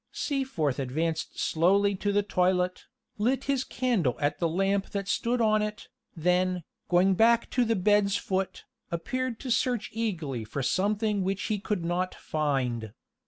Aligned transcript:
Seaforth 0.11 0.79
advanced 0.79 1.37
slowly 1.39 1.93
to 1.97 2.11
the 2.11 2.23
toilet, 2.23 2.87
lit 3.19 3.43
his 3.43 3.63
candle 3.63 4.17
at 4.19 4.39
the 4.39 4.47
lamp 4.49 4.89
that 4.89 5.07
stood 5.07 5.39
on 5.39 5.61
it, 5.61 5.89
then, 6.15 6.63
going 6.89 7.13
back 7.13 7.51
to 7.51 7.63
the 7.63 7.75
bed's 7.75 8.17
foot, 8.17 8.65
appeared 8.89 9.39
to 9.41 9.51
search 9.51 9.91
eagerly 9.93 10.43
for 10.43 10.63
something 10.63 11.23
which 11.23 11.43
he 11.53 11.59
could 11.59 11.85
not 11.85 12.15
find. 12.15 12.93